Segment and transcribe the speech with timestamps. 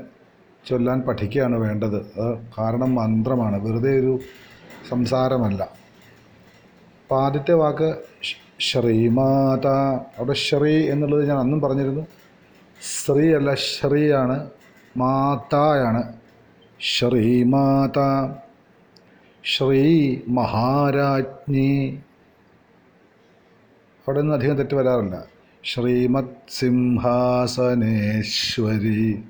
[0.68, 2.06] ചൊല്ലാൻ പഠിക്കുകയാണ് വേണ്ടത്.
[2.58, 3.64] കാരണം മന്ത്രമാണ്.
[3.64, 4.20] വെറുതെ ഒരു
[4.88, 5.62] സംസാരമല്ല.
[5.62, 7.96] അപ്പോൾ ആദ്യത്തെ വാക്ക്
[8.60, 9.66] ശ്രീമാത
[10.18, 12.06] അവിടെ ശ്രീ എന്നുള്ളത് ഞാൻ അന്നും പറഞ്ഞിരുന്നു.
[13.06, 14.50] ശ്രീ അല്ല ശ്രീയാണ്
[14.96, 16.12] മാതായാണ്.
[16.80, 18.28] ശ്രീമാത
[19.44, 21.98] ശ്രീ മഹാരാജ്ഞി.
[24.08, 25.24] അവിടെ നിന്ന് അധികം തെറ്റ് വരാറില്ല.
[25.64, 29.24] ശ്രീമത് സിംഹാസനേശ്വരി.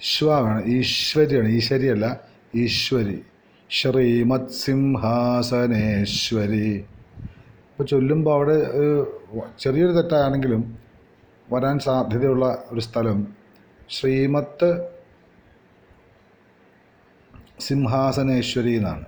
[0.00, 2.06] ശ്വാണ് ഈശ്വരിയാണ് ഈശ്വരിയല്ല
[2.54, 3.18] ഈശ്വരി.
[3.70, 5.08] ശ്രീമത് സിംഹാസനേശ്വരി
[7.70, 8.56] ഇപ്പോൾ ചൊല്ലുമ്പോൾ അവിടെ
[9.58, 10.62] ചെറിയൊരു തെറ്റാണെങ്കിലും
[11.52, 13.18] വരാൻ സാധ്യതയുള്ള ഒരു സ്ഥലം
[13.90, 14.70] ശ്രീമത്ത്
[17.60, 19.06] സിംഹാസനേശ്വരി എന്നാണ്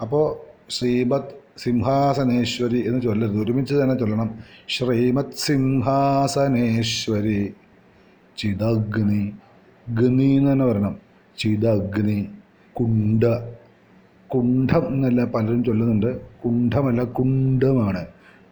[0.00, 0.26] അപ്പോൾ
[0.70, 3.40] ശ്രീമത് സിംഹാസനേശ്വരി എന്ന് ചൊല്ലരുത്.
[3.42, 4.30] ഒരുമിച്ച് തന്നെ ചൊല്ലണം.
[4.68, 7.40] ശ്രീമത് സിംഹാസനേശ്വരി.
[8.38, 9.22] ചിദഗ്നി
[9.94, 10.96] ഗനി എന്ന് തന്നെ പറയണം.
[11.66, 12.28] അഗ്നി
[12.74, 13.24] കുണ്ട
[14.28, 16.20] കുണ്ഠം എന്നല്ല പലരും ചൊല്ലുന്നുണ്ട്.
[16.20, 18.06] കുണ്ഠമല്ല കുണ്ഡമാണ്.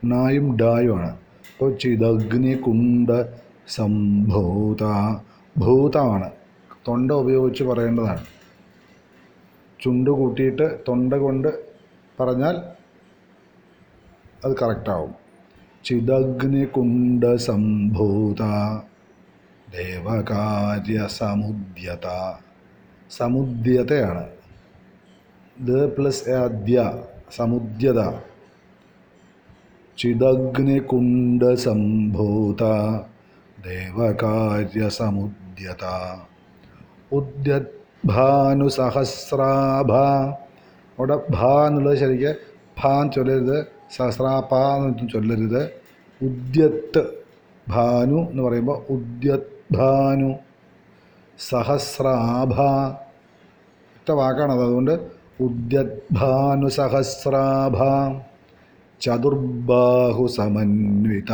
[0.04, 1.10] നായും ഡായുമാണ്.
[1.10, 3.10] അപ്പോൾ ചിതഗ്നി കുണ്ട
[3.68, 4.82] സംഭൂത
[5.58, 6.30] ഭൂതമാണ്.
[6.88, 8.24] തൊണ്ട ഉപയോഗിച്ച് പറയേണ്ടതാണ്.
[9.80, 11.48] ചുണ്ട് കൂട്ടിയിട്ട് തൊണ്ട കൊണ്ട്
[12.20, 12.56] പറഞ്ഞാൽ
[14.44, 15.14] അത് കറക്റ്റാവും
[15.84, 18.42] ചിതഗ്നി കുണ്ട സംഭൂത
[19.74, 22.06] ദേവകാര്യ സമുദ്യത
[23.10, 24.24] സമുദ്യതയാണ്
[25.56, 26.76] ദ പ്ലസ് അദ്യ
[27.36, 28.00] സമുദ്യത
[29.98, 32.62] ചിദഗ്നികുണ്ഡ സംഭൂത
[33.66, 35.84] ദേവകാര്യ സമുദ്യത
[37.18, 37.62] ഉദ്യദ്ഭാനുസഹസ്രാഭ
[40.98, 42.32] അവിടെ ഭാ എന്നുള്ളത് ശരിക്ക്
[42.80, 43.58] ഭാൻ ചൊല്ലരുത്
[43.96, 45.62] സഹസ്രാപ എന്നൊന്നും ചൊല്ലരുത്.
[46.20, 47.02] ഉദ്യത്ത്
[47.66, 50.34] ഭാനു എന്ന് പറയുമ്പോൾ ഉദ്യത് ഭാനു
[51.38, 52.60] സഹസ്രാഭ.
[53.96, 55.00] ഒറ്റ വാക്കാണത് അതുകൊണ്ട്
[55.40, 57.78] ഉദ്യദ്ഭാനു സഹസ്രാഭ.
[59.00, 61.32] ചതുർബാഹു സമന്വിത.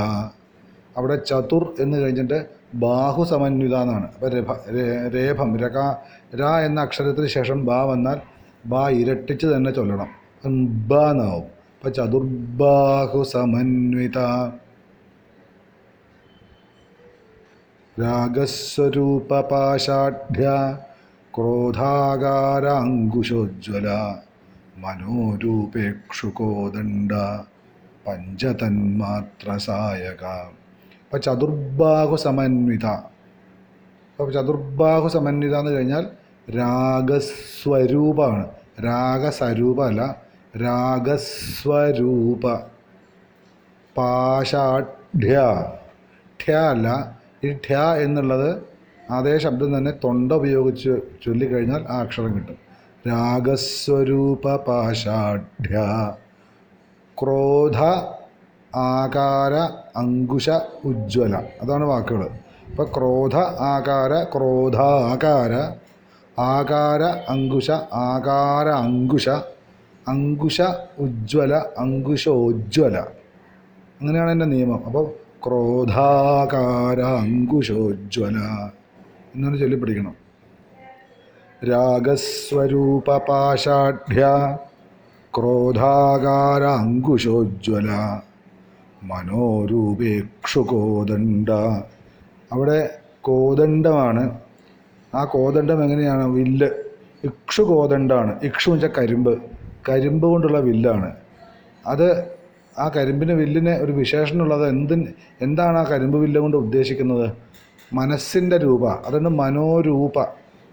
[0.96, 4.08] അവിടെ ചതുർ എന്ന് കഴിഞ്ഞിട്ട് ബാഹു സമന്വിത എന്നാണ്.
[4.14, 4.52] അപ്പോൾ രഭ
[5.14, 5.78] രേഭം രക
[6.36, 8.20] ര എന്ന അക്ഷരത്തിന് ശേഷം ബാ വന്നാൽ
[8.66, 10.08] ബാ ഇരട്ടിച്ച് തന്നെ ചൊല്ലണം.
[10.88, 11.44] ബ എന്നാവും.
[11.44, 14.18] അപ്പോൾ ചതുർബാഹു സമന്വിത.
[18.00, 20.78] രാഗസ്വരൂപപാഷാഢ്യ
[21.38, 24.14] ക്രോധാകാരാങ്കുശോജ്വല
[24.76, 27.12] മനോരൂപേക്ഷുകോദണ്ഡ
[28.06, 30.24] പഞ്ചതന്മാത്രസായക.
[31.04, 32.86] അപ്പോൾ ചതുർബാഹു സമന്വിത.
[32.86, 36.06] അപ്പോൾ ചതുർബാഹു സമന്വിത എന്ന് കഴിഞ്ഞാൽ
[36.56, 38.46] രാഗസ്വരൂപമാണ്.
[38.84, 40.22] രാഗസ്വരൂപമല്ല
[40.62, 42.60] രാഗസ്വരൂപ.
[43.96, 45.64] പാഷാഢ്യ
[46.46, 48.48] ഠ്യ അല്ല ഈ ഠ്യ എന്നുള്ളത്
[49.10, 50.92] അതേ ശബ്ദം തന്നെ തൊണ്ട ഉപയോഗിച്ച്
[51.24, 52.58] ചൊല്ലിക്കഴിഞ്ഞാൽ ആ അക്ഷരം കിട്ടും.
[53.08, 55.78] രാഗസ്വരൂപ പാഷാഢ്യ
[57.18, 57.78] ക്രോധ
[58.76, 59.54] ആകാര
[59.96, 60.48] അങ്കുശ
[60.84, 61.34] ഉജ്ജ്വല.
[61.62, 62.28] അതാണ് വാക്കുകൾ
[62.70, 63.36] അപ്പോൾ ക്രോധ
[63.72, 65.54] ആകാര ക്രോധാകാര
[66.40, 69.28] ആകാര അങ്കുശ ആകാര അങ്കുശ
[70.08, 70.60] അങ്കുശ
[70.98, 72.96] ഉജ്ജ്വല അങ്കുശോജ്വല
[74.00, 74.80] അങ്ങനെയാണ് എന്റെ നിയമം.
[74.86, 75.04] അപ്പോൾ
[75.46, 78.36] ക്രോധാകാര അങ്കുശോജ്വല
[79.34, 79.76] എന്നൊന്ന് ചൊല്ലി
[81.70, 84.22] രാഗസ്വരൂപ പാഷാഢ്യ
[85.38, 88.20] ക്രോധാകാര അങ്കുശോജ്വല
[89.02, 91.50] മനോരൂപേക്ഷു കോദണ്ഡ
[92.52, 94.38] അവിടെ കോദണ്ഡമാണ്.
[95.14, 96.24] ആ കോദണ്ഡം എങ്ങനെയാണ്?
[96.24, 96.70] വില്ല്.
[97.24, 99.38] ഇക്ഷു കോദണ്ഡാണ് ഇക്ഷു വെച്ചാൽ കരിമ്പ്.
[99.88, 101.12] കരിമ്പ് കൊണ്ടുള്ള വില്ലാണ്.
[101.86, 102.08] അത്
[102.78, 105.04] ആ കരിമ്പിന് വില്ലിന് ഒരു വിശേഷണമുള്ളത് എന്തിന്
[105.40, 107.30] എന്താണ് ആ കരിമ്പ് വില്ല് കൊണ്ട് ഉദ്ദേശിക്കുന്നത്?
[107.92, 110.26] മനസ്സിന്റെ രൂപ അതുകൊണ്ട് മനോരൂപ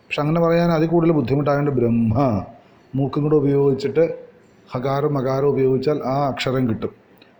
[0.07, 2.45] പക്ഷെ അങ്ങനെ പറയാൻ അതിൽ കൂടുതൽ ബുദ്ധിമുട്ടായതുകൊണ്ട് ബ്രഹ്മ
[2.95, 4.15] മൂക്കും കൂടെ ഉപയോഗിച്ചിട്ട്
[4.75, 6.89] ഹകാരം മകാരം ഉപയോഗിച്ചാൽ ആ അക്ഷരം കിട്ടും.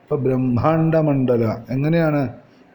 [0.01, 2.29] അപ്പോൾ ബ്രഹ്മാണ്ഡമണ്ഡല എങ്ങനെയാണ്?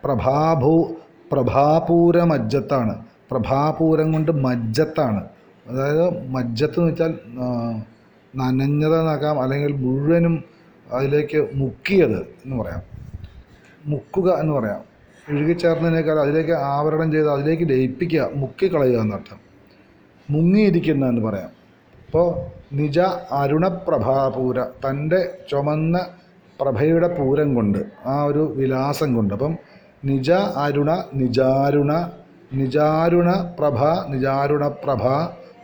[0.04, 0.88] പ്രഭാഭൂ
[1.32, 2.94] പ്രഭാപൂര മജ്ജത്താണ്
[3.30, 5.24] പ്രഭാപൂരം കൊണ്ട് മജ്ജത്താണ്.
[5.68, 7.14] അതായത് മജ്ജത്ത് എന്ന് വെച്ചാൽ
[8.36, 10.44] നനഞ്ഞതെന്നാക്കാം അല്ലെങ്കിൽ മുഴുവനും
[10.92, 12.82] അതിലേക്ക് മുക്കിയത് എന്ന് പറയാം.
[13.86, 14.80] മുക്കുക എന്ന് പറയാം.
[15.28, 19.49] ഇഴുകിച്ചേർന്നതിനേക്കാൾ അതിലേക്ക് ആവരണം ചെയ്ത് അതിലേക്ക് ലയിപ്പിക്കുക മുക്കിക്കളയുക എന്നർത്ഥം.
[20.32, 21.50] മുങ്ങിയിരിക്കുന്ന എന്ന് പറയാം.
[22.06, 22.26] അപ്പോൾ
[22.76, 22.98] നിജ
[23.40, 25.96] അരുണപ്രഭാപൂര തന്റെ ചുമന്ന
[26.60, 29.34] പ്രഭയുടെ പൂരം കൊണ്ട് ആ ഒരു വിലാസം കൊണ്ട്.
[29.34, 29.54] അപ്പം
[30.04, 30.30] നിജ
[30.64, 31.92] അരുണ നിജാരുണ
[32.52, 33.78] നിജാരുണ പ്രഭ
[34.08, 35.04] നിജാരുണ പ്രഭ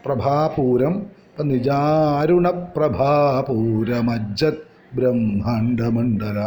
[0.07, 0.95] പ്രഭാപൂരം.
[1.31, 4.63] അപ്പം നിജാരുണ പ്രഭാപൂരമജ്ജത്
[4.95, 6.39] ബ്രഹ്മാണ്ഡമണ്ഡല.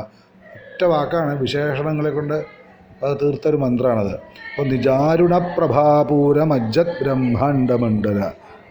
[0.57, 2.37] ഒറ്റ വാക്കാണ് വിശേഷണങ്ങളെ കൊണ്ട്
[3.03, 4.15] അത് തീർത്തൊരു മന്ത്രമാണത്
[4.49, 8.21] അപ്പോൾ നിജാരുണ പ്രഭാപൂരമജ്ജത് ബ്രഹ്മാണ്ഡമണ്ഡല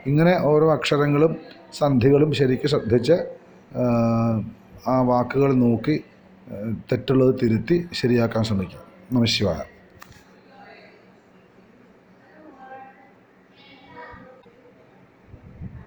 [0.07, 1.33] ഇങ്ങനെ ഓരോ അക്ഷരങ്ങളും
[1.73, 3.17] സന്ധികളും ശരിക്ക് ശ്രദ്ധിച്ച്
[4.89, 5.97] ആ വാക്കുകൾ നോക്കി
[6.93, 8.81] തെറ്റുള്ളത് തിരുത്തി ശരിയാക്കാൻ ശ്രമിക്കുക.
[9.13, 9.78] നമശിവായ